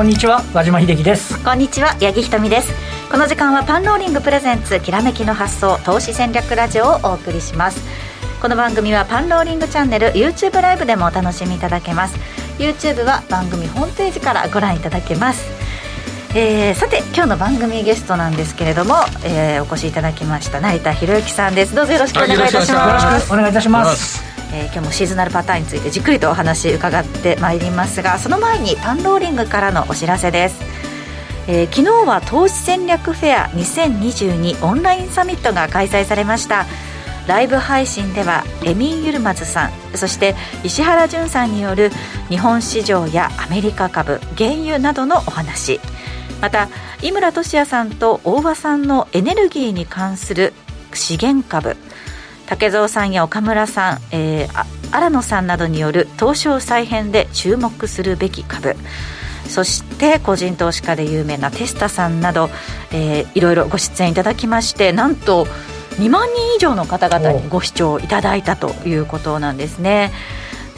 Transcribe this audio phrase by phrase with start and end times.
[0.00, 1.44] こんにちは和島秀樹です。
[1.44, 2.72] こんにちは八木ひとみです。
[3.10, 7.82] この時間はパンローリングプレゼンツきらめきの発想投資戦略ラジオをお送りします。
[8.40, 12.16] この番組はパンローリングチャンネル YouTube ライブでもお楽しみいただけます。
[12.56, 15.44] YouTube は番組ホームページからご覧いただけます。
[16.34, 21.74] えー、さて今日の番組ゲストなんですけれども、えー、お越しいただきました成田博之さんです。
[21.74, 23.04] どうぞよろしくお願いいたします。
[23.04, 30.60] よろしくお願いいたしますえー、今日もシーズナルパターンについてじっくりとお話伺ってまいりますがその前にパンローリングからのお知らせです、
[31.46, 36.66] えー、昨日は投資戦略フェア2022オンラインサミットが開催されました。
[37.26, 41.90] ライブ配信ではエミン・ユルマズさんそして石原潤さんによる
[42.28, 45.80] 日本市場やアメリカ株原油などのお話。
[46.40, 46.68] また
[47.02, 50.54] 井村俊也さんと大場さんのエネルギーに関する
[50.92, 51.76] 資源株
[52.50, 58.74] 竹蔵さんや岡村さん、えー、新野さんなどによる東証再編で注目するべき株
[59.46, 62.50] そして個人投資家で有名なテスタさんなど、
[62.92, 65.44] えー、いろいろご出演いただきましてなんと
[66.00, 70.10] 2万人以上の方々にご視聴いただいたということなんですね。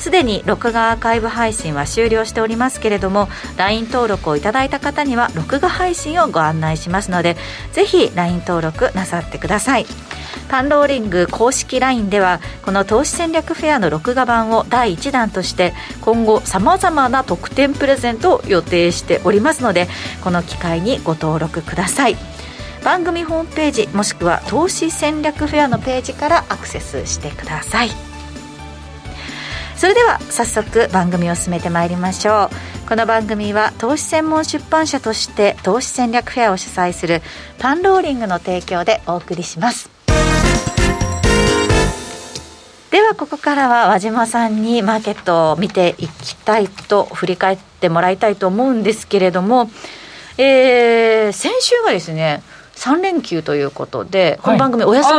[0.03, 7.37] すでに録画アーカイブ配信は終了しておりますけれども LINE 登録をいただいた方には録画配信をご案内しますので
[7.71, 9.87] ぜひ LINE 登録なさってください。
[10.49, 19.87] パンローリング公式 LINE ではこの投資戦略フェアの録画版を第1弾として今後さまざまな特典プレゼントを予定しておりますので
[20.25, 22.17] この機会にご登録ください。
[22.83, 28.12] 番組ホームページもしくは投資戦略フェアのページからアクセスしてください。
[29.83, 32.49] それでは早速番組を進めてまいりましょ
[32.85, 32.89] う。
[32.89, 37.21] この番組は投資専門出版社として投資戦略フェアを主催する
[37.59, 39.91] パンローリングの提供でお送りします。
[42.93, 49.69] ではここからは和島さんにマーケットを見ていきたいと振り返ってもらいたいと思うんですけれども、
[50.39, 52.45] えー、先週がですね
[52.77, 55.13] 3連休ということで、この番組お休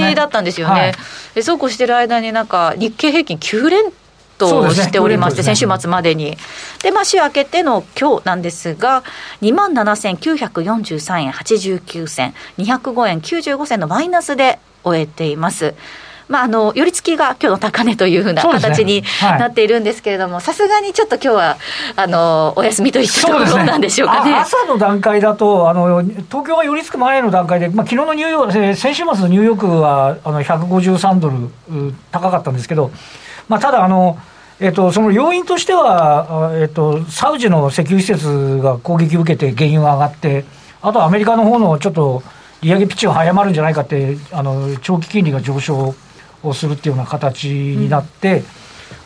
[0.00, 0.94] みだったんですよね。
[1.34, 3.92] でそうこうしてる間になんか日経平均9連
[4.40, 6.36] としておりまして、ね、先週末までに。
[6.82, 9.04] で、まあ、週明けての今日なんですが、
[9.42, 15.74] 2万7943円89銭、205円95銭のマイナスで終えています。
[16.30, 21.58] まあ、あの寄り付きが今日の高値というふうな形になっているんですけれども、さすが、にちょっと今日は
[21.96, 31.50] あのお休みといったところなんでしょうかね、ね、朝の段階だとあの、東京が寄り付く前の段階で、まあ昨日のニューヨーク、先週末のニューヨークはあの153ドル
[32.12, 32.92] 高かったんですけど、
[33.50, 34.16] まあ、ただあの、
[34.60, 40.44] えっと、その要因としては、えっと、サウジの石油施設が攻撃を受けて原油が上がって、
[40.80, 42.22] あとはアメリカの方のちょっと
[42.62, 45.96] 利上げピッチが早まるんじゃないかって、あの長期金利が上昇
[46.44, 48.44] をするっていうような形になって、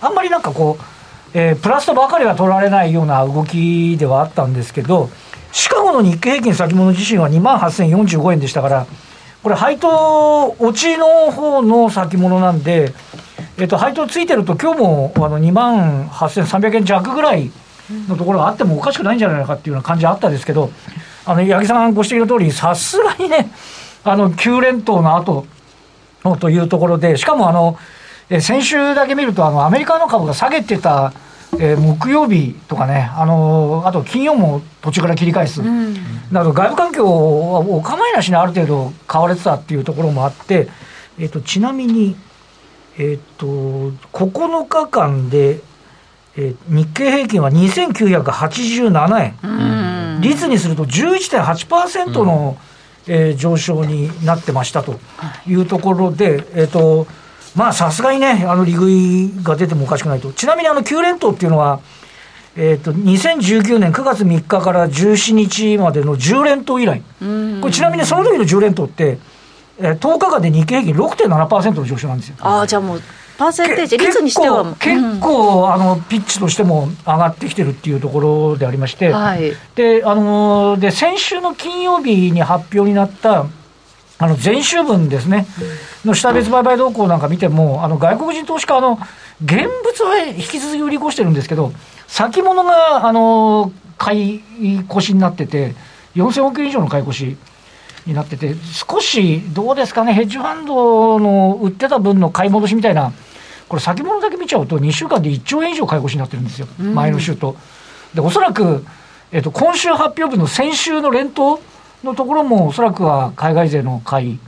[0.02, 0.84] うん、あんまりなんかこう、
[1.32, 5.08] えー、プラスとばかりは取られないような動きではあったんですけど、
[5.52, 8.86] シカゴの日経平均先物自身は2万8045円でしたから、
[9.42, 12.92] これ、配当落ちの方の先物なんで、
[13.56, 17.50] えっと、配当ついてると、今日もあの2万8300円弱ぐらい
[18.08, 20.70] のところがあってもおかしくないんじゃないかっていうような感じあったんですけど、
[21.24, 23.50] あの八木さんご指摘の通り、さすがにね、
[24.02, 25.46] あの9連投の後
[26.40, 27.78] というところで、しかもあの、
[28.28, 31.12] え先週だけ見ると、あのアメリカの株が下げてた、
[31.60, 35.94] えー、木曜日とかね、あのあと金曜も途中から切り返す、うん、
[36.32, 40.68] だから外部環境はお構いなしにある程度買われてたっていうところもあって、
[41.18, 42.16] えーとちなみに、
[42.98, 43.46] えっ、と、
[44.12, 45.60] 9日間で、
[46.36, 49.34] えー、日経平均は2987
[50.16, 52.56] 円、率にすると11.8%の、
[53.06, 54.98] うん、えー、上昇になってましたと
[55.46, 55.54] い。
[55.54, 57.06] うところで、えっ、ー、と、
[57.54, 60.32] まあさすがにね、あの利食いが出てもおかしくないと。
[60.32, 61.80] ちなみにあの9連投っていうのは、
[62.56, 67.02] えーと、2019年9月3日から17日までの10連投以来、
[67.60, 69.18] これちなみにその時の10連投って、
[69.78, 72.36] えー、10日間で日経平均6.7%の上昇なんですよ。
[72.40, 73.02] ああ、じゃあもう、
[73.36, 74.74] パーセンテージ、率にしては。
[74.76, 83.46] 結構、あのピッチとしても上がってきてるっていうところでありまして、はい、であので先週の金曜日に発表になった
[84.18, 85.46] あの前週分ですね、
[86.04, 88.98] の下別売買動向なんか見ても、あの外国人投資家の
[89.44, 91.72] 現物は引き続き売り越してるんですけど、
[92.06, 94.42] 先物があの買い
[94.88, 95.74] 越しになってて、
[96.14, 97.36] 4000億円以上の買い越し。
[98.06, 98.54] になってて、
[98.88, 103.12] 少しどうですかね、ヘッジファンドの売ってた分の買い戻しみたいな、
[103.68, 107.56] これ、先物だけ見ちゃうと、2週間で1兆円以上買い越しになってるんですよ、前の週と。
[108.14, 108.84] で、おそらく、
[109.32, 111.60] えっと、今週発表分の先週の連投
[112.02, 114.38] のところも、おそらくは海外勢の買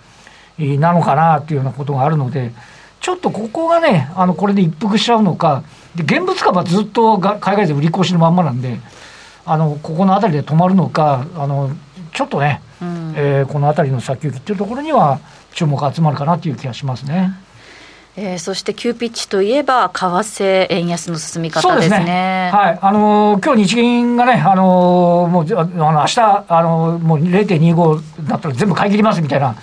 [0.59, 2.53] いなのかなっていうようなことがあるので、
[3.01, 5.63] ちょっとここがね、あのこれで一服しちゃうのか、
[5.95, 8.79] で現物株はずっと海外勢売り越しのまんまなんで、
[9.45, 11.71] あのここの辺りで止まるのか、あの
[12.17, 15.21] ちょっとね、うん、えー、この辺りの先行きっていうところには、
[15.53, 17.35] 注目が集まるかなという気がしますね。
[18.17, 21.97] えー、そして急ピッチといえば、為替円安の進み方ですね。
[21.99, 29.55] すねはいあのー、今日日銀がね、あのー、もうあの明日あのー、もう0.25だったら全部買い切りますみたいな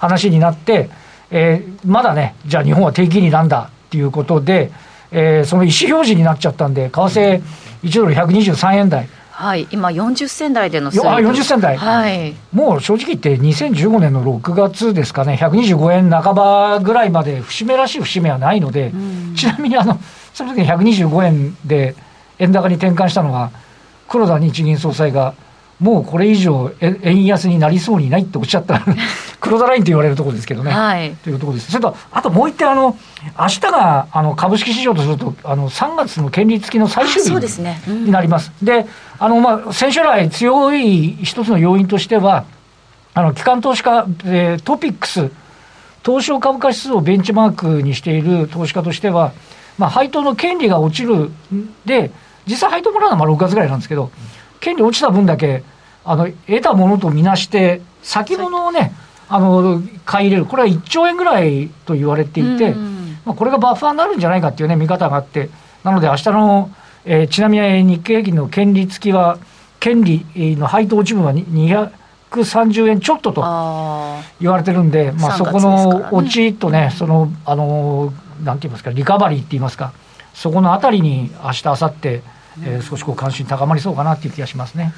[0.00, 0.90] 話になって、
[1.30, 4.72] えー、まだね、じゃあ日本は低金利なんだっていうことで、
[5.12, 7.40] えー、その意思表示になっちゃったんで、為替
[7.84, 9.08] 1ドル123円台。
[9.42, 15.36] はい、今40銭台でのあ40銭台、はい、もう正直言って2015年の6月ですかね。
[15.40, 19.98] 125円半ばぐらいまで節目らしい節目はないので、うん、ちなみにあの
[20.32, 21.96] その時に125円で
[22.38, 23.50] 円高に転換したのは
[24.08, 25.34] 黒田日銀総裁が
[25.82, 28.80] もうこれ以上円安になりそうにないっておっしゃった
[29.40, 30.70] 黒田ラインと言われるところですけどね。
[30.70, 31.72] はい、というところです。
[31.72, 32.96] それと、あともう一点、あの、
[33.36, 38.52] 明日が、あの、株式市場とすると、あの、3月の権利付きの最終日になります。
[38.62, 38.86] で、ね
[39.18, 42.44] うん、あの、まあ、先週来強い一つの要因としては、
[43.14, 45.32] あの、機関投資家、えー、トピックス、
[46.06, 49.32] 東証株価指数をベンチマークにしている投資家としては、
[49.76, 51.32] まあ、配当の権利が落ちる
[51.84, 52.12] で、
[52.46, 54.12] 実際配当もらうのはまあ6月ぐらいなんですけど、
[54.62, 55.64] 権利落ちた分だけ、
[56.04, 58.94] あの、得たものとみなして、先物をね、
[59.28, 60.46] あの、買い入れる。
[60.46, 62.70] これは1兆円ぐらいと言われていて、
[63.24, 65.50] まあ、これがバッファーになるんじゃないかっていうね、見方があって、
[65.84, 66.70] なので明日の、
[67.04, 69.38] えー、ちなみに日経平均の権利付きは、
[69.80, 70.24] 権利
[70.56, 73.40] の配当落ち分は230円ちょっとと
[74.40, 78.12] 言われてるんで、まあ、そこの落ちとね、その、あの、
[78.44, 79.92] なんて言いますか、リカバリーって言いますか、
[80.34, 82.20] そこのあたりに明日、明後日、
[82.64, 84.92] えー、少しこう関心高まりそうかなっていう気がしますね。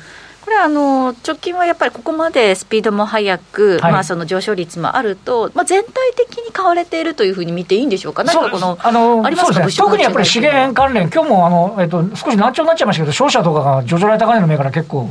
[0.44, 15.08] これあの直近はやっぱりここまでスピードも速く、はい、まあ、その上昇率もあると、まあ、全体的に買われているというふうに見ていいんでしょうか、何かこのあのありますか、ね、特にやっぱり資源関連、今日もあの、えっと、少し難聴になっちゃいましたけど、商社とかが上場来高値の銘柄結構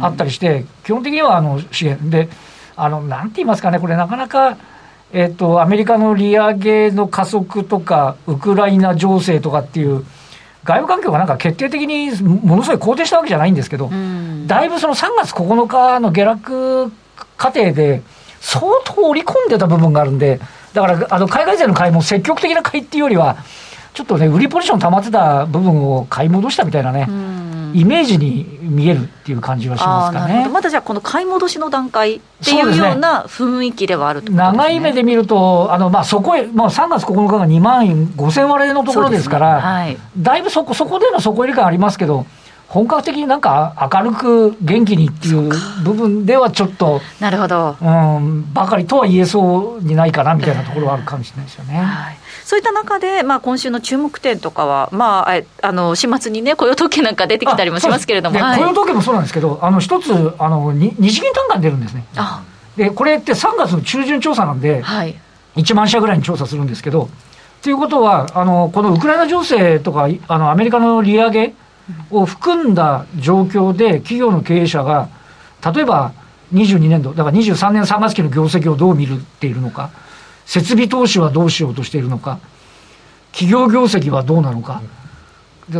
[0.00, 2.08] あったりして、基本的にはあの資源。
[2.08, 2.30] で、
[2.74, 4.56] あのなんて言いますかね、これ、なかなか。
[5.14, 10.06] えっと、アメリカの利上げの加速とか、ウクライナ情勢とかっていう、
[10.64, 13.90] 外部環境がなんか決定的にものすごい肯定したわけじゃないんですけど、
[14.46, 16.92] だいぶその3月9日の下落
[17.36, 18.02] 過程で、
[18.40, 20.40] 相当織り込んでた部分があるんで、
[20.72, 23.38] だからあの海外勢の買いも積極的な買いっていうよりは、
[23.94, 27.06] ちょっとね、売りポジション溜まってた部分を買い戻したみたいなね。
[27.74, 30.48] イメージに見えるっていう感じはしますかね。
[30.48, 37.86] まだじゃあ、この買い戻しの段階っていうような雰囲気ではある、ねね、長い目で見ると、あのまあそこへ、まあ、3月9日が2万
[38.16, 39.60] 5000割れのところですから、ね。
[39.60, 42.26] はい、だいぶそこそこでの底入れ感ありますけど、
[42.68, 45.50] 本格的になんか明るく元気にっていう
[45.84, 51.76] 部分ではちょっと、なるほど、うん、ばかりとは言えそうにないかなみたいなところはあるかもしれないですよね。
[51.76, 62.04] はいそういった中で、まあ、今週の注目点とかは、まあ、あの始末にね、雇用統計なんか出てきたりもしますけれども、はい、雇用統計もそうなんですけど、あの一つあの、日銀単価に出るんですね。
[62.76, 65.14] で、これって3月の中旬調査なんで、はい、
[65.56, 67.08] 1万社ぐらいに調査するんですけど、
[67.62, 71.54] ということは、あのこのウクライナ情勢とか、あのアメリカの利上げ
[72.10, 75.08] を含んだ状況で、企業の経営者が、
[75.72, 76.12] 例えば
[76.52, 79.90] 22年度、だから23年3月期の業績をどう見るっているのか。
[80.46, 82.38] 設備投資はどうしようとしているのか、
[83.32, 84.82] 企業業績はどうなのか、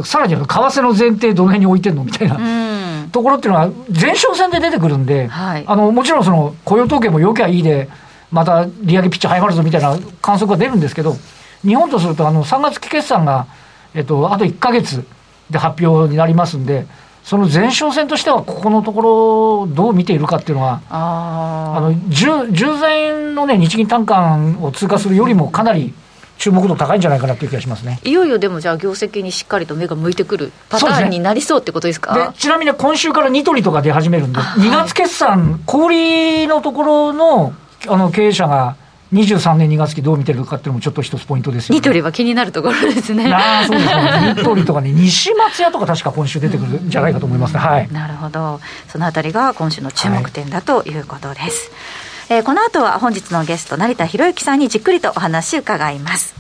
[0.04, 7.88] さらに為替の前提どの辺に置いてるのみたいな、ところっていうのは前哨戦で出てくるんで、はい、あのもちろんその雇用統計もよきゃいいで、
[8.30, 11.16] また利上げピッチ早まるぞみたいな観測が出るんですけど、
[11.62, 13.46] 日本とするとあの3月期決算が、
[13.94, 15.04] えっと、あと1か月
[15.50, 16.86] で発表になりますんで、
[17.24, 25.94] その前哨戦としては、ここのところをどう見ているかっていうのは、あの従前の、ね、日銀短観を通過するよりもかなり
[26.38, 28.00] 注目度高いんじゃないかなという気がしますね。
[28.02, 32.14] いよいよでも、じゃあ、業績にしっかりと目が向いてくるパターンになりそうってことですか？
[32.32, 37.52] でちなみに今週からニトリとか出始めるんで、 2月決算、小売りのところの
[37.88, 38.74] あの経営者が、
[39.12, 43.28] 23年2月期どう見てるかっていうのもちょっと一つポイントですよ、ね、ニトリは気になるところですね。
[43.32, 44.34] ああ、そうですね。
[44.36, 47.60] ニトリとかね、西松屋とか確か今週出てくるんじゃないかと思いますね。
[47.60, 47.88] はい。
[47.92, 48.60] なるほど。
[48.88, 51.70] そのあたりが今週の注目点だということです。
[52.28, 56.34] はい、えー、この後は本日のゲスト、成田博之さんにじっくりとお話伺います。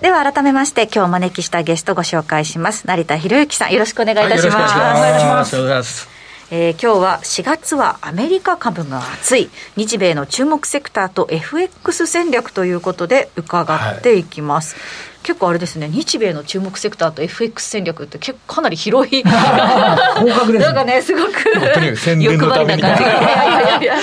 [0.00, 6.19] では改めまして今日お招きしたゲストご紹介します成田博之さんよろしくお願いいたします、はい、お願いします
[6.52, 9.50] えー、今日は4月はアメリカ株が熱い。
[9.76, 14.74] 日米の注目セクターと FX 戦略ということで伺っていきます、
[15.22, 19.22] 結構あれですね日米の注目セクターと FX 戦略って結構かなり広い。
[19.22, 21.32] 広角です、ね、なんかねすごく
[22.22, 23.00] 欲張りな感じ。
[23.00, 24.00] がいやいやいや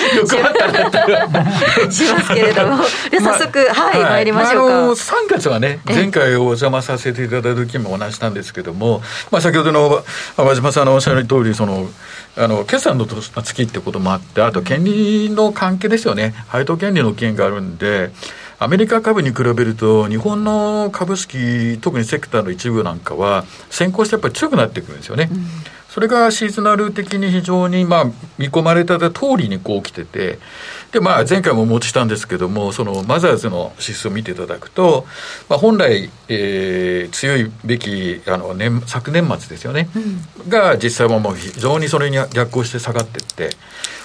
[1.91, 2.83] しますけれども。
[3.09, 10.03] で早速、ま、はい、はい、参りましょうか、まあ、あの3月はね前回お邪魔させていただいた時もお話したんですけども、まあ、先ほどの
[10.35, 11.89] 和島さんのおっしゃる通りその
[12.37, 16.35] あの決算の月ってこともあってあと権利の関係ですよね。
[16.47, 18.11] 配当権利の件があるんで
[18.59, 25.29] アメリカ株に比べると、日本の株式、特にセクターの一部なんかは、先行してやっぱり強くなってくるんですよね。
[25.31, 25.45] うん、
[25.89, 28.05] それがシーズナル的に非常にまあ
[28.39, 30.39] 見込まれた通りにこう来てて、
[30.91, 35.05] でまあ、前回もお持ちしたんですけども、そのマザーズの指数を見ていただくと、
[35.49, 43.55] まあ、本来、えー、強いべきあの年昨年末ですよね、うん、が実際はもう非常にそれに逆行して下がっていって。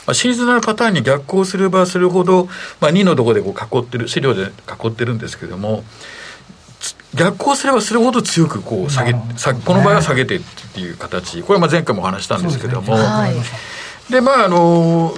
[0.07, 2.49] まあ、シーズナルパターンに逆行すればするほど、
[2.81, 5.85] まあ、2のところでこう囲ってる、資料で囲ってるんですけども、
[7.15, 10.41] 逆行すればするほど強くこう下げ、さこの場合は下げてっ
[10.75, 12.97] ていう形、これはまあ前回もお話したんですけども、
[14.11, 15.15] で、まあ、あの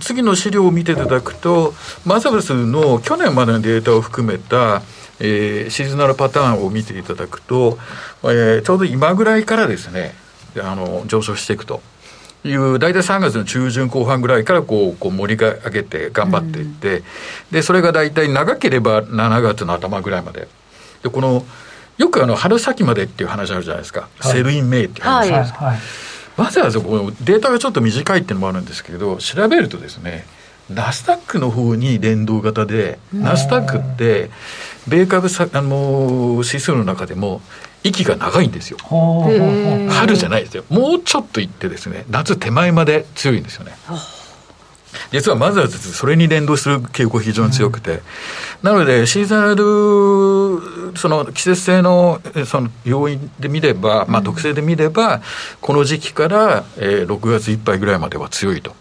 [0.00, 4.82] 次の資料を見ていただくと、マザブスの去年までのデータを含めた、
[5.20, 7.78] えー、シーズナルパターンを見ていただくと、
[8.24, 10.14] えー、ちょうど今ぐらいからですね、
[10.60, 11.82] あの上昇していくと。
[12.44, 17.04] いう大体3月の中旬後半ぐらいからこうこう盛り上げて頑張っていって、うん、
[17.52, 20.48] でそれが大体長ければ7月の頭ぐらいまで。
[21.02, 21.44] でこの
[21.96, 25.28] よくあの春先までっていう話あるじゃないですか、はい、 sell in May っていう話。
[25.28, 25.78] です、はい、
[26.40, 30.24] わざわざこのデータがちょっと短いっていうのもあるんですけど調べるとですね
[30.70, 34.30] ナスダックの方に連動型でナスダックって
[34.88, 37.42] 米株さあの指数の中でも
[37.82, 38.78] 息が長いんですよ。
[39.90, 40.64] 春じゃないですよ。
[40.68, 43.72] もうちょっといってですね夏手前まで強いんですよね。
[45.12, 48.00] 実はまずはそれに連動する傾向非常に強くて、うん、
[48.62, 55.22] なのでシーザルその季節性のその要因で見れば、まあ、特性で見れば、
[55.60, 58.74] この時期から、えー、6月いっぱいぐらいまでは強いと。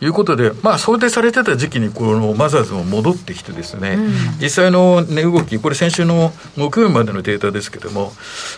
[0.00, 8.12] いうことで、まあ、想定されてた時期にこのマザーズも戻ってきてですね、うん、実際の値動き、これ先週の木曜日までのデータですけども、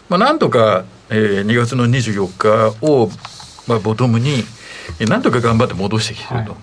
[0.09, 3.09] まあ、なんとか、えー、2月の24日を、
[3.69, 4.43] まあ、ボトムに、
[5.09, 6.57] なんとか頑張って戻してきてると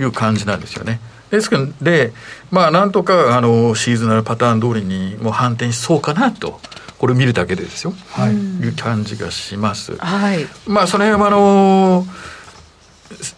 [0.00, 1.00] いう感じなんですよね。
[1.30, 2.12] ですけど、で、
[2.50, 6.60] まあ、なんとか、あの、シーズナルパターン通りにもう反転しそうかなと。
[6.98, 9.96] これ見るだけでですよ、はい、いう感じがします。
[9.96, 12.35] はい、まあその辺はあのー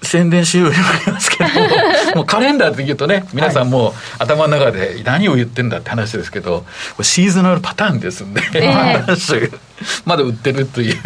[0.02, 1.50] 宣伝資料にもありますけど
[2.16, 6.64] もうカレンダーって言うとね皆さんもう頭の中で何を言ってんだって話ですけど
[7.02, 9.58] シーズナルパターンですんで、えー、
[10.06, 10.96] まだ売ってるという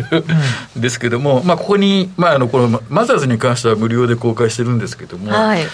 [0.76, 5.68] ですけども、まあ、ここに、まあ、あのこのマザーズに関しては無料で公開してるんですけども、はい、やっ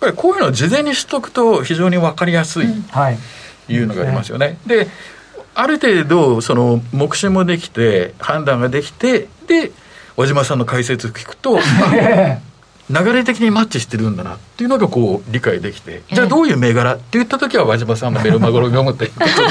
[0.00, 2.66] ぱりこういうのを事前にしとくと非常に分かりやすい、
[3.68, 4.58] いうのがありますよね。
[4.66, 4.88] で
[5.56, 9.70] ある程度その目視もできて判断ができてで
[10.16, 11.58] 和島さんの解説を聞くと
[12.90, 19.42] 流れ的にマッチしてるんだなっていうのがこう理解できて、じゃあどういう銘柄って言った時は和島さんのメルマガを読むっていうこと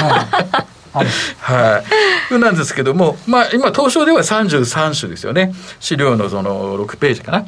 [0.94, 1.06] はい、
[1.40, 1.82] は
[2.30, 5.52] い、なんですけども、まあ、今東証では33種ですよね。
[5.80, 7.44] 資料のその6ページかな、は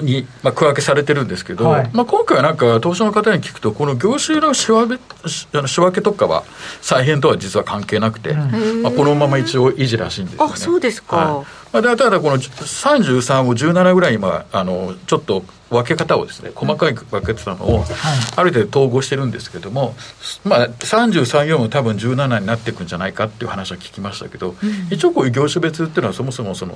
[0.00, 0.04] い。
[0.04, 5.48] に、まあ、区分けされてるんですけど、はい、まあ、今回はなんか東証の方に聞くとこの業種の仕分け仕
[5.80, 6.44] 分けとかは
[6.80, 10.52] 再編とは実は関係なくて、うん、まあ、このまま一応維持らしいんですよね。
[10.54, 17.84] あそうですか、はいまあ、ただこの33を17ぐらい今あのちょっと分け方をですね細かい分けてたのを
[18.36, 19.94] ある程度統合してるんですけども、
[20.44, 24.56] まあ、33、4も多分17になっていくんじゃないかっていう話は聞きましたけど、うん、
[24.90, 26.74] 一応こういう業種別っていうのはそもそもその、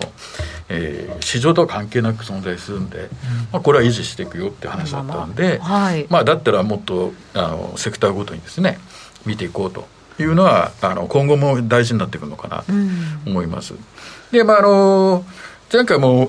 [0.68, 3.08] えー、市場とは関係なく存在するんで、うん、
[3.52, 5.60] まあ、これは維持していくよって話だったんで、
[6.08, 8.78] まあ、だったらもっとあのセクターごとにですね
[9.26, 9.86] 見ていこうと
[10.20, 12.72] いうのはあの今後も大事になってくるのかなと
[13.26, 13.74] 思います。
[13.74, 13.80] うん、
[14.34, 15.24] でまああの
[15.72, 16.28] 前回も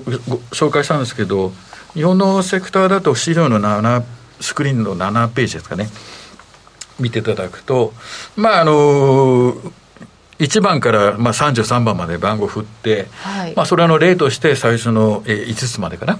[0.52, 1.52] 紹介したんですけど
[1.94, 4.04] 日本のセクターだと資料の7
[4.40, 5.88] スクリーンの7ページですかね。
[7.00, 7.92] 見ていただくと
[8.36, 9.54] まああの
[10.38, 16.18] 1番からまあ33番まで番号振って、はい、まあ、それの例として最初の5つまでかな。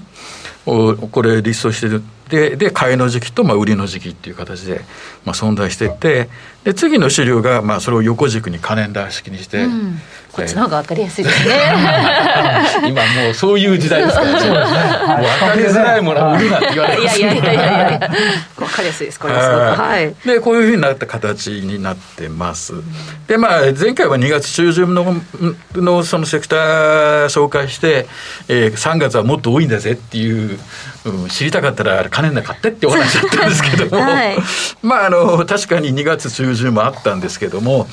[0.65, 4.81] これリストしてるでで買いの時期とまあ売りの時期っていう形で
[5.25, 6.29] まあ存在してて
[6.65, 9.99] で次の資料がまあそれを横軸にカレンダー式にして、うん、
[10.33, 11.55] こっちの方が分かりやすいですね。
[12.89, 17.57] 今もうそういう時代ですからね、ね、もう分かりづらいものは売るなって言われていやいやいやい
[18.01, 18.11] や
[18.57, 19.89] 分かかりやすいです、これはすごく。
[19.89, 20.15] はい。
[20.25, 22.75] で、こういうふうになった形になってます。
[23.27, 25.17] で、まあ、前回は2月中旬の
[25.75, 28.07] のそのセクター紹介して、
[28.49, 30.59] えー、3月はもっと多いんだぜっていう、
[31.07, 34.37] うん、知りたかったら金な買ってってお話だったんですけども、はい、
[34.83, 37.87] まあ、あの、確かに2月中旬もあったんですけども、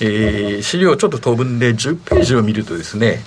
[0.00, 3.22] えー、資料ちょっと当分で10ページを見るとですね、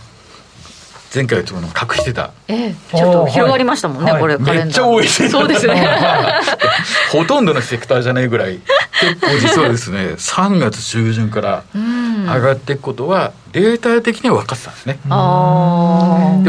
[1.13, 5.07] 前回との隠してた、ええ、ちょっと広がりましたもんね、はい、これめっちゃ多い。
[5.07, 5.87] そうですね。
[7.13, 8.59] ほとんどのセクターじゃないぐらい。
[8.99, 14.99] 結構実はですね3月中旬から上がっていくことはデータ的には分かってたんですね。
[15.03, 15.09] で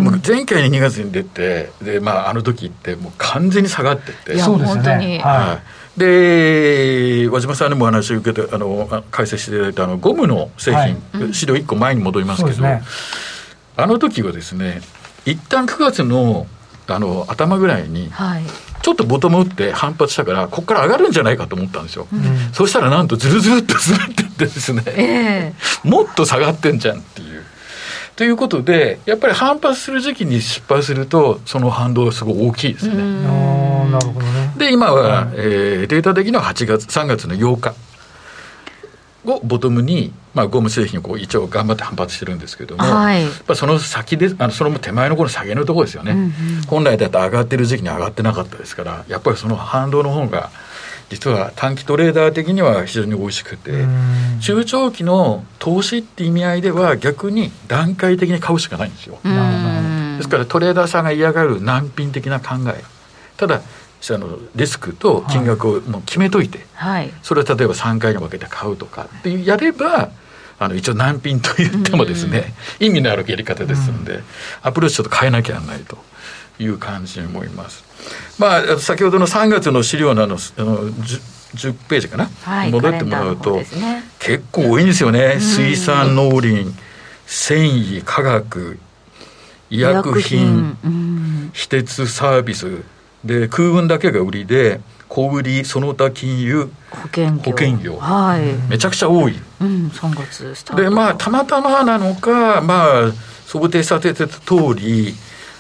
[0.00, 4.38] も前回に2月に出てで、まあ、あの時ってもう完全に下がってって。
[4.38, 5.58] そうですね、は
[5.96, 12.82] い、で和島さんにもお話を受けてあの解説していただいたあのゴムの製品、はい、資料1個前に戻りますけど、ね、
[13.76, 14.80] あの時はですね
[15.24, 16.46] 一旦9月の
[16.86, 18.10] あの頭ぐらいに、
[18.82, 27.42] ちょっとボトム打って反発したからここから上がるんじゃないかと思ったんですよ、うん、そしたらなんとずるずるっと滑ってってですね、えー、もっと下がってんじゃんっていう。
[28.16, 32.94] ということでやっぱり反発する時期に失敗するとその反動がすごい大きいですね。
[32.94, 34.54] なるほどね。
[34.58, 37.74] で今は、えー、データ的には8月3月の8日
[39.26, 46.30] をボトムに、まあ、ゴム製品をこう一応頑張って反発してるんですけども、はい、やっぱその先であのその手前のこの下げのところですよね、うんうん、
[46.68, 50.50] 本来だと上がってる時期に上がってなかったですからやっぱりその反動の方が
[51.10, 53.86] 実は短期トレーダー的には非常に美味しくて
[54.40, 59.18] 中長期の投資って意味合いでは逆に段階的に買うしかないんですよ。
[60.16, 62.82] ですからトレーダーさんが嫌がる難品的な考え。
[63.36, 63.62] ただ
[64.12, 70.10] あのリスクと金額をもう決めといて、はい、それを例えば3回に分けて買うとかってやれば
[70.58, 74.20] あの一応難品と言ってもですね、意味のあるやり方ですので、
[74.62, 75.98] アプローチちょっと変えなきゃならないと
[76.58, 77.84] いう感じに思います。
[78.38, 81.20] まあ、先ほどの3月の資料のあのあの 10,
[81.54, 83.64] 10ページかな、はい、戻ってもらうと、ね、
[84.18, 86.70] 結構多いんですよね、水産農林
[87.26, 88.78] 繊維化学
[89.70, 90.76] 医薬品、
[91.52, 92.82] 非鉄サービス
[93.24, 97.38] で空運だけが売りで小売りその他金融保険業。
[97.38, 100.82] 保険業、はい、めちゃくちゃ多い、うん、3月スタート。
[100.82, 103.12] でまあたまたまなのかまあ
[103.46, 105.14] 想定されてた通り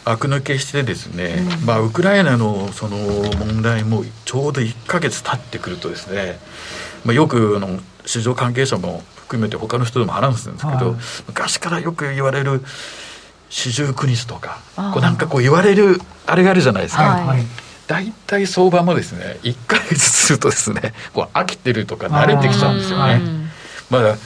[0.04, 6.38] 悪抜けしてですね、うん、まあ、ウクライナのその問題もちょうど1か月経ってくるとですね、
[7.04, 10.96] まあ、よくの市場関係者も含めて他の人でも話すんですけど、はい、
[11.26, 12.60] 昔からよく言われる
[13.54, 17.02] 四十九日とかこうなんかこう言われるあれがあるじゃないですか。
[17.02, 17.42] はい
[17.86, 23.20] 大体相場もですね1か月するとですねこう飽きてるとか慣れてきちゃうんですよね。
[23.90, 24.16] まだ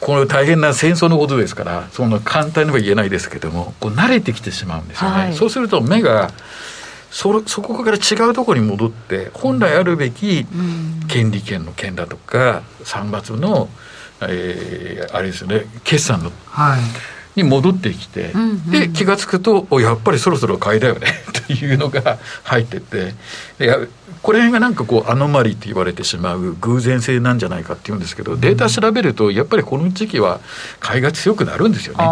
[0.00, 5.16] この大変な戦争のことですからその簡単には言えないですけどもこう慣れてきてしまうんですよね。
[5.16, 6.32] はい、そうすると目が
[7.12, 10.44] そそこから違うところに戻って本来あるべき
[11.06, 13.68] 権利権の権だとか3月の、
[14.22, 16.32] えー、あれですよね決算の。
[16.46, 16.80] はい
[17.36, 21.08] に戻ってきて、うんうん、で気が付くとおやっぱりそろそろ買いだよね
[21.46, 23.14] というのが入ってて。
[23.58, 23.88] で
[24.22, 30.40] これがなんかこうアノマリって言われてしまう偶然性なんじゃないかっていうんですけどデータ調べるとやっぱりこの時期は
[30.80, 32.04] 買いが強くなるんですよね。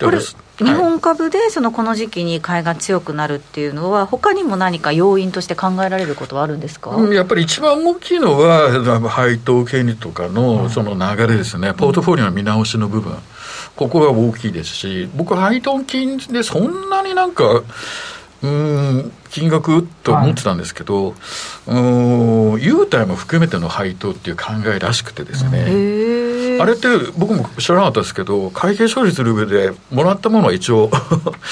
[0.00, 0.18] これ
[0.58, 13.16] 日本株でそのこの時期に買いが強くなるっていうのは、他にも何か要因として考えられることはあるんですか、やっぱり一番大きいのは、配当権利とかのその流れですね、ポートフォリオの見直しの部分、
[13.74, 17.62] ここが大きいですし、僕、配当金でそんなになんか、
[18.44, 21.14] うん金額と思ってたんですけど、はい、
[21.68, 30.90] うん優待も含めての配当っていう考えらしくてですね、あれって僕も知らなかったですけど会計処理する上でもらったものは一応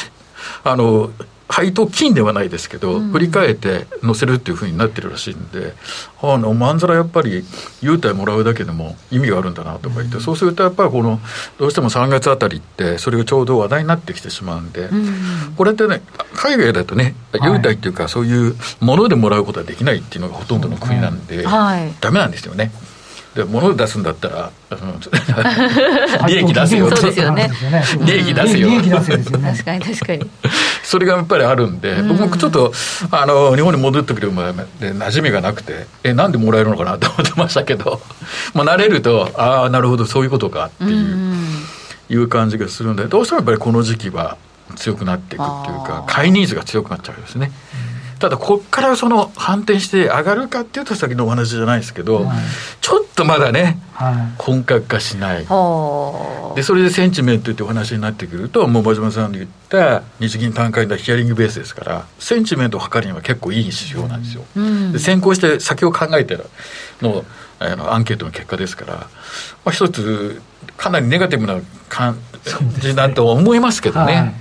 [0.65, 1.11] あの
[1.53, 5.75] 配当金ではないですけど、振り返って載せるっていうふうになってるらしいんで、
[6.23, 7.45] あのまんざらやっぱり
[7.83, 11.21] 優待もらうだけでも意味があるんだなとか言って、そうするとやっぱりこの
[11.59, 14.89] どうしても3月あたりってそれがちょうど話題になってきてしまうんで、
[15.59, 16.01] これってね
[16.33, 22.73] 海外だとね優待っていうかそういうものでもらうことはできないっていうのがほとんどの国なんで、はい、ダメなんですよね。
[23.35, 24.51] で物を出すんだったら、
[26.29, 27.51] 利益出せよそうですよね。
[28.05, 28.69] 利益出せよ。
[28.69, 29.53] 利益出せよですよね。
[29.53, 30.31] 確かに確かに。
[30.83, 32.73] それがやっぱりあるんで、僕もちょっと
[33.11, 38.01] あの日本に戻ってくるまで馴染みがなくてえなんでもらえるのかなと思ってましたけど
[38.55, 40.97] まあ慣れるとああなるほどそういうことかってい
[42.11, 44.37] う,、いう感じがするんでどうしてもやっぱりこの時期は
[44.77, 47.53] 強くなっていくっていうか買いニーズが強くなっちゃうんですね。
[48.23, 52.39] ただここからその反転して上がるかっていうと先のお話じゃないですけど、はい、
[52.81, 53.81] ちょっとまだね
[54.39, 64.93] 本格化しない、はでそれでセンチメントってお話になってくるともう真島さんの言った日銀単価のヒアリングベースですからセンチメントを測るには結構いい指標なんですよ、うん。
[64.93, 66.45] で先行して先を考えてる
[67.01, 67.25] の
[67.59, 69.09] あのアンケートの結果ですから、ま
[69.67, 70.41] あ、一つ
[70.77, 72.17] かなりネガティブな感
[72.79, 74.25] じだと思いますけどね、はい。
[74.25, 74.33] だ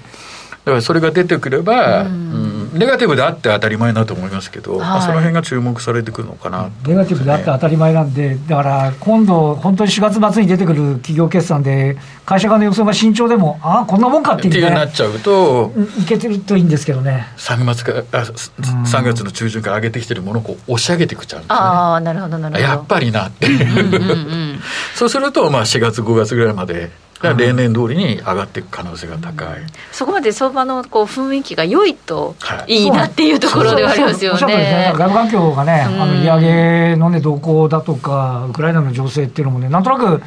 [0.65, 17.27] からそれが出てくれば、ううんんネガティブであって当たり前だと思いますけど、まあはいその辺が注目されてくるのかなとネガティブであって当たり前なんで、だから今度、本当に4月末に出てくる企業決算で、会社側の予想が慎重でも、ああ、こんなもんかってっていうねいうなっちゃうと、うんいけてるといいんですけどね。
[17.37, 21.61] 3月かあす3月の中旬から上げてきてるものをこう押し上げてくっちゃうんですよね。
[21.61, 22.67] ああなるほどなるほど。
[22.67, 23.47] やっぱりなって
[24.95, 26.91] そうすると、まあ、4月、5月ぐらいまで、
[27.37, 29.59] 例年通りに上がっていく可能性が高い。
[29.91, 32.73] そこまで相場のこう雰囲気が良いとはい。
[32.73, 34.93] いいなっていうところではありますよおっしゃる通りですね。
[34.97, 36.01] 外部環境がね、うん。
[36.01, 40.21] あの利上げの、ね、動向だとか、ウクライナの情勢っていうのもね、なんとなく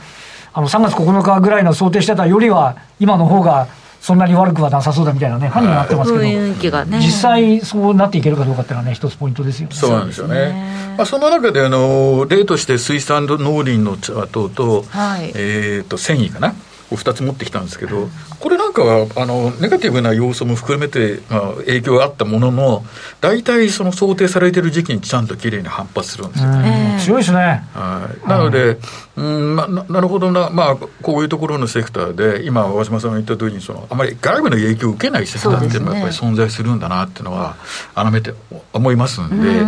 [0.53, 3.67] あの3月9日ぐらいの想定してたよりは、今の方が
[4.01, 6.99] そんなに悪くはなさそうだみたいなね、範囲になってますけど、雰囲気がね。
[6.99, 9.75] 実際そうなっていけるかどうかっていうのはね、一つポイントですよね。
[9.75, 10.95] そうなんですよね。
[10.97, 13.27] まあ、その中であの例としてスイス農
[13.65, 15.33] 林のチャートと,、はい。
[15.35, 16.55] えー、と繊維かな
[16.91, 18.09] を2つ持ってきたんですけど、
[18.41, 22.85] これなんかはあのネガティブな要素も含めて、まあ、影響があったものの
[23.21, 26.51] 大体その想定されている時期にちゃんときれいに反発するんですよ。
[26.51, 26.99] ね。
[27.01, 27.65] 強いですね。
[27.73, 28.79] はい、なので、
[29.17, 37.57] うんまあ、ななるほどな、まあ、こういうところのセクターで、今、和島さんが言った通りにその、あまり外部の影響を受けないセクターっていうのがやっぱり存在するんだなっていうのは、
[37.95, 38.35] 改めて
[38.73, 39.67] 思いますんで、うん。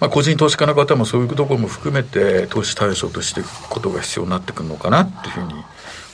[0.00, 5.54] まあ、個人投資家の方もそういうところも含めて、投資対象としていくことが必要になってくるのかなっていうふうに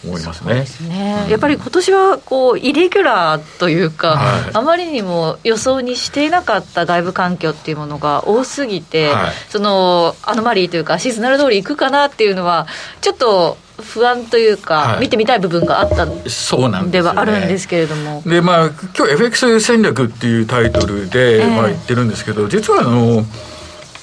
[0.04, 0.64] 思いますね。
[0.88, 4.50] ね、やっぱり今年はこうイレギュラーというか、はい。
[4.52, 9.32] あまりにも予想にしていなかった外部環境っていうものが多すぎて、はい。
[9.48, 12.66] そのアノマリーというかシーズナル通りいくかなっていうのは
[13.00, 15.00] ちょっと不安というか、はい。
[15.02, 18.22] 見てみたい部分があったそうなんではあるんですけれども。
[18.26, 21.46] でまあ今日 FX 戦略っていうタイトルで、ええ。
[21.48, 23.24] まあ、言ってるんですけど実はあの、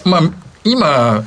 [0.06, 0.22] まあ、
[0.64, 1.24] 今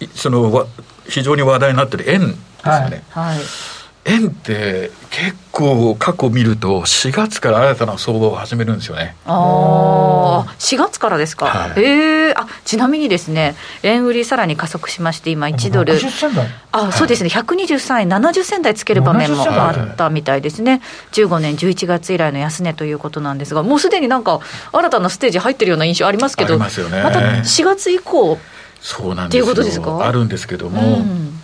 [0.00, 0.66] いそのわ
[1.08, 3.36] 非常に話題になってる円ですよね、はい。
[3.36, 9.14] はい円って結構過去見ると4月から新たな相場を始めるんですよね。
[9.26, 11.72] ああ4月からですか、はい。
[11.82, 15.94] ええあちなみにですね円売りさらに加速しまして今1ドル。
[15.94, 16.46] 60銭台。
[16.72, 20.80] あそうですね、123円70銭台つける場面も70銭あ台ったみたいですね、
[21.12, 24.40] 15年11月以来の安値ということなんですが、もうすでになんか、
[24.72, 27.02] 新たなステージ入ってるような印象ありますけど、ありますよね。
[27.02, 28.38] また4月以降、
[28.80, 29.44] そうなんですよ。
[29.44, 30.06] っていうことですか？
[30.06, 31.39] あるんですけども、うん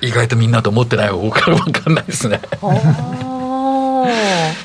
[0.00, 2.40] 意外とみんなと思ってない方から分かんないですね。
[2.62, 4.04] あ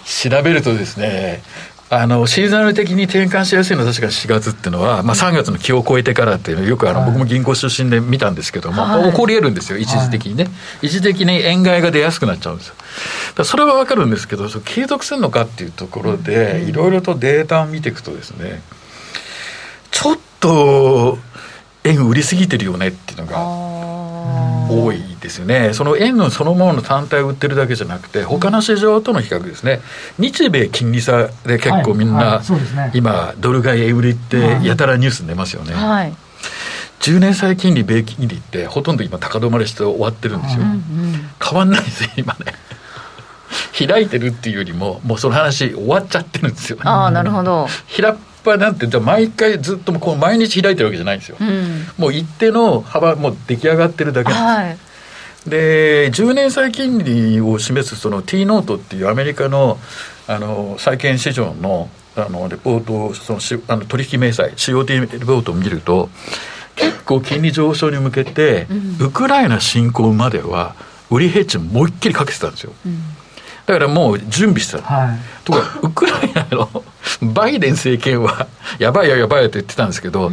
[0.05, 1.41] 調べるとですね
[1.93, 7.11] あのシーズナル的に転換しやすいのは確か4月っていうのは、まあ、3月の気を超えてからっていうのはよくあの、はい。
[7.11, 9.11] 僕も銀行出身で見たんですけども、はい。
[9.11, 10.47] 起こり得るんですよ一時的にね、
[10.81, 12.75] 一時的に円買いが出やすくなっちゃうんですよ。
[12.75, 12.85] だか
[13.39, 18.61] らそれは分かるんですけどそれ継続するのかっていうところでいろいろとデータを見ていくとですね
[19.91, 21.17] ちょっと
[21.83, 29.81] 円売りすぎてるよねっていうのーがあ多いですよね、その円のそのものの単体を売ってるだけじゃなくて、他の市場との比較ですね、
[30.17, 32.41] 日米金利差で結構みんな
[32.93, 36.13] 今、ドル買い円売りってやたらニュースに出ますよね、はい、
[37.01, 40.63] 10年債金利、米金利ってほとんど今、高止まりして終わってるんですよ。
[40.63, 41.29] う、うんうん。
[41.43, 42.53] 変わんないですよ、今ね。
[43.87, 46.83] 開いてるっていうよりも、もうその話終わっちゃってるんですよね。
[46.85, 51.37] ああ、なるほど、平っ端なんて、じゃあ毎回ずっとこう毎日開いてるわけじゃないんですよ。
[51.39, 54.77] うん、もう一定の幅、もう出来上がってるだけなんですはい、
[55.47, 59.77] で10年債金利を示すその T ノートっていうアメリカの
[60.27, 66.09] あの債券市場のあのレポートをそのしあの取引明細 COT レポートを見ると
[66.75, 69.07] 結構金利上昇に向けて、うん。
[69.07, 70.75] ウクライナ侵攻までは
[71.09, 72.73] 売りヘッジもう一気にかけてたんですよ。
[72.85, 73.01] うん。
[73.65, 74.83] だからもう準備してた。
[74.83, 75.19] はい。
[75.43, 76.83] とかウクライナの
[77.33, 78.47] バイデン政権は
[78.79, 80.31] やばいよやばいよって言ってたんですけど、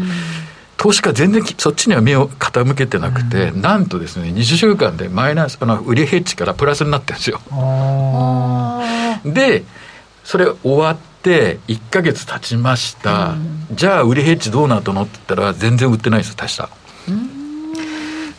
[0.78, 7.40] 投資家全然きそっちには目を傾けてなくて、なんとですね2週間でマイナスあの売りヘッジからプラスになってるんですよ。
[9.24, 9.64] で
[10.24, 13.34] それ終わって1か月経ちました、
[13.72, 16.70] じゃあ売りヘッジどうなったのって言ったら全然売ってないです足した。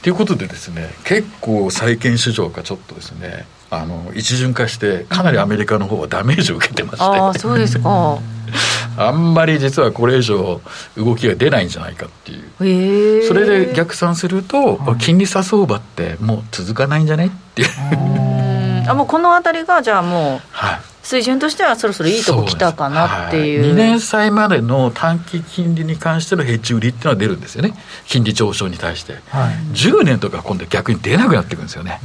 [0.01, 8.17] ということでですね結構債券市場がちょっとですねあの一巡化してかなりアメリカの方はダメージを受けてまして、あー、そうですか、
[8.97, 10.61] あんまり実はこれ以上
[10.97, 12.65] 動きが出ないんじゃないかっていう。
[12.65, 18.89] へえ、それで逆算すると、金利差相場ってもう続かないんじゃないっていう、うん。
[18.89, 23.61] あもうこのあたりが、じゃあもう、はい、水準としてはそろそろいいとこ来たかなっていう。
[23.61, 27.73] はい、2年債までの短期金利に関してのヘッジ売りっていうのは出るんですよね。
[28.07, 29.13] 金利上昇に対して。
[29.29, 31.99] はい、10年とか今度逆に出なくなってくるんですよね。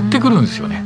[0.00, 0.84] 買ってくるんですよね。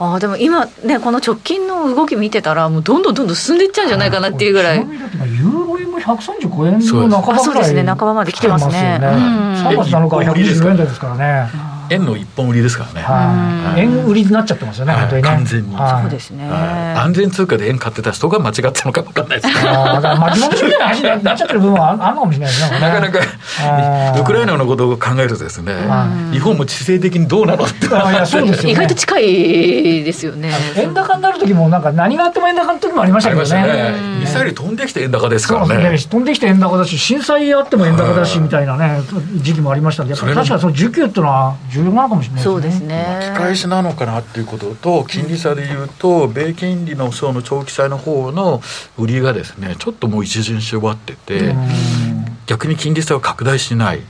[0.00, 4.78] あでも今ねこの直近の動き見てたらもうどんどんどんどん進んでいっちゃうんじゃないかなっていうぐらい。
[4.78, 9.00] ユーロ円も135円の半ばぐらいそうですね半ばまで来てますね。
[9.02, 11.77] 3月7日は120円台ですからね。
[11.90, 15.22] 円の一本売りですからね、はい、円売りになっちゃってますよね、はい、ね。
[15.22, 16.48] 完全に、そうですね、
[16.96, 25.72] 安全通貨で円買ってた人が間違ったのか分かんないですけど、だから巻き戻しみたいな話になっちゃってる部分はあるのかもしれないですね、なかなかウクライナのことを考えるとですね、
[26.32, 27.86] 日本も地政的にどうなのって。
[27.86, 30.50] いや そうですよ、意外と近いですよね。
[30.76, 33.94] 円高になる時も、なんか何があっても円高の時もありましたけどね。
[34.20, 35.98] ミサイル飛んできて円高ですからね。
[35.98, 39.00] 飛んできて円高だし、震災あっても円高だしみたいなね、
[39.36, 42.52] 時期もありましたんで、確かにその需給っていうのは重要なのかもしれないですね。
[42.52, 43.06] そうですね。
[43.20, 48.60] 巻き返しなのかなっていうことと金利差でいうと米金利のその長期債の方の
[48.96, 51.54] 売りがですねちょっともう一巡し終わってて
[52.46, 54.00] 逆に金利差を拡大しない。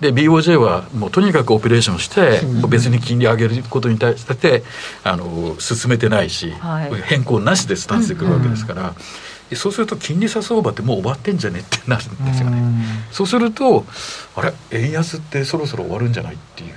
[0.00, 4.62] で BOJ はもうとにかくオペレーションして、別に金利上げることに対して
[5.02, 8.94] あの進めてないし、はい、変更なしでスタンスでくるわけですから、
[9.54, 12.58] そうすると金利差相場ってもう終わってんじゃねってなるんですよね。
[13.10, 13.86] そうすると
[14.34, 16.74] あれ円安ってそろそろ終わるんじゃないっていう。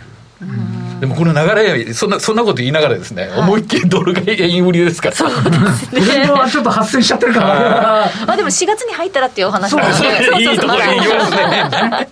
[0.99, 5.15] でもこの流れそんなそんなこと言いながらですね、はい、思いっきりドル買い円売りですから。
[5.15, 6.27] そうですね。
[6.31, 9.93] はちょっと発生しちゃってるからあでも4月に入ったらっていうお話もそう。
[9.93, 12.09] そうそういいところに行きますね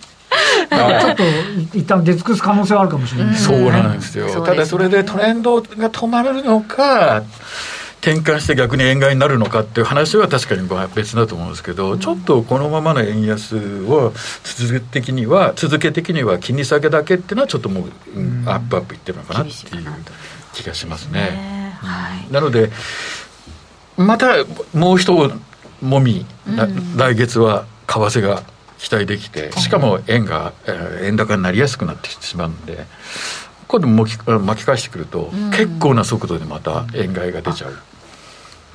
[0.69, 1.23] ちょっと
[1.77, 7.23] 一旦出尽くす可能性はあるかもしれない、そうなんですよ、ただそれでトレンドが止まるのか
[8.07, 17.81] 転換して逆に円買いになるのかっていう話は確かに別だと思うんですけど、うん、ちょっとこのままの円安を続け的には続け的には金利下げだけっていうのはちょっとも
[18.15, 19.85] う、うん、アップアップいってるのかなっていう
[20.53, 21.19] 気がしますね。
[21.19, 22.71] ねはい、なので
[23.97, 25.13] またもう一
[25.81, 28.43] もみ、うん、来月は為替が
[28.77, 32.85] 期待できてしかも円が、えー、円高になりやすくなってしまうんで。
[33.67, 37.77] 今度巻き巻き返してくると、結構な速度でまた円買いが出ちゃう。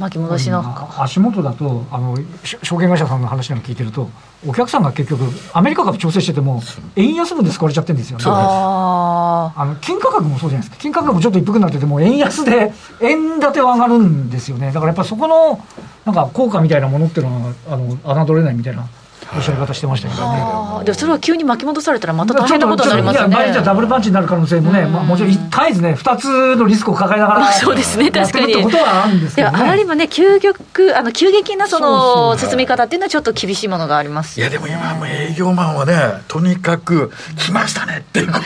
[0.02, 0.62] 巻き戻しの。
[1.00, 4.10] 足元だとあの証券会社さんの話なんか聞いてると
[4.46, 6.60] お客さんが結局アメリカ株調整してても
[6.96, 8.24] 円安分で使われちゃってるんですよね。
[8.26, 10.82] あの金価格もそうじゃないですか。
[10.82, 14.72] 金価格もちょっと一服になってても円安で円建ては上がるんですよね。
[14.72, 15.64] だからやっぱそこの
[16.04, 18.88] なんか効果みたいなものっていうのはあの侮れないみたいな
[19.34, 20.84] おっしゃり方してましたけどね。
[20.84, 23.36] でもそれは急に巻き戻されたらまた大変なことになりますよね。
[23.36, 28.52] いや、ダブルパンチになる可能性もね、まあ、もちろん一回ですね、二つのリスクを抱えながら、そうですね、確かに。
[28.52, 30.54] ってことはあるんですけど、ね、あまりもね、急激、
[30.94, 38.42] あの急激なその進み方っていうのはちょっと厳しいものがあります、いや、でも今も営業マンはね、とにかく来ましたねって、 感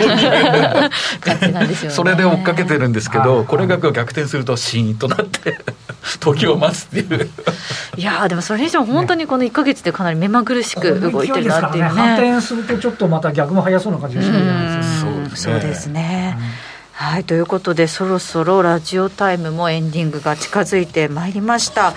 [1.41, 5.59] じなんで それで追っかけてるんですけど、これが逆転するとシーンとなって、
[6.21, 7.31] 時を待つっていう。
[7.97, 11.89] いやでもそれにしても本当にこの1か月でかなり目まぐるしく動いてるなっていうね。
[11.89, 15.37] 反転するとちょっとまた逆も早そうな感じがしてるじゃないですか。
[15.37, 16.39] そうですね。
[16.93, 21.93] はい、ということでそろそろラジオタイムもエンディングが近づいてまいりました。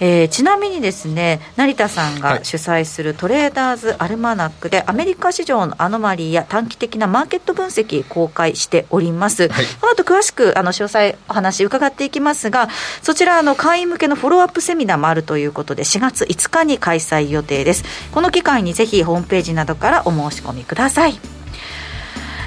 [0.00, 12.68] えー、ちなみにですね成田さんが主催するトレーダーズアルマナックでアメリカ市場のアノマリーや短期的なマーケット分析公開しております、はい、この後詳しくあの詳細お話伺っていきますが
[13.02, 17.84] そちらの会員向けのフォローアップセミナーもあるということで4月5日に開催予定です。
[18.12, 21.39] この機会にぜひホームページなどからお申し込みください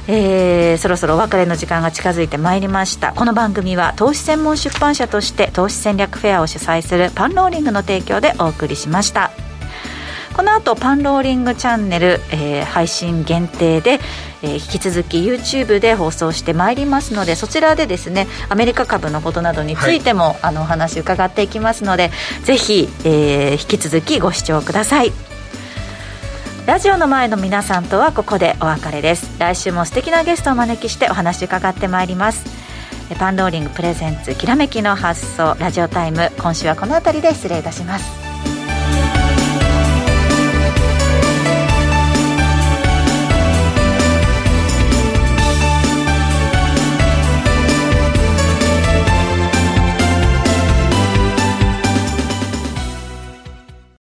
[0.07, 3.13] えー、そろそろお別れの時間が近づいてまいりました。
[3.13, 9.31] この番組は投資専門出版社として投資戦略フェアを主催するパンローリングの提供でお送りしました。
[10.33, 13.99] この後パンローリングチャンネル、えー、配信限定で、
[14.41, 22.09] えー、引き続き YouTube で放送してまいりますのでそちらでですねアメリカ株のことなどについても、はい、あのお話伺っていきますので
[22.43, 25.11] ぜひ、えー、引き続きご視聴ください
[26.65, 29.37] ラジオの前の皆さんとはここでお別れです。
[29.37, 32.45] 来週も素敵なゲストをお招きしてお話伺ってまいります。
[33.19, 36.31] パンローリングプレゼンツきらめきの発想ラジオタイム。
[36.37, 38.22] 今週はこの辺りで失礼いたします。